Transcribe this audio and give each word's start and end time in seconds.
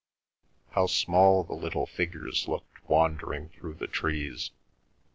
How 0.71 0.87
small 0.87 1.43
the 1.43 1.53
little 1.53 1.85
figures 1.85 2.47
looked 2.47 2.83
wandering 2.89 3.49
through 3.49 3.75
the 3.75 3.85
trees! 3.85 4.49